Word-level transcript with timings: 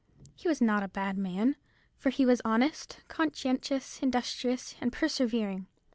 He 0.33 0.47
was 0.47 0.61
not 0.63 0.81
a 0.81 0.87
bad 0.87 1.15
man, 1.15 1.57
for 1.95 2.09
he 2.09 2.25
was 2.25 2.41
honest, 2.43 3.01
conscientious, 3.07 4.01
industrious, 4.01 4.73
and 4.81 4.91
persevering. 4.91 5.67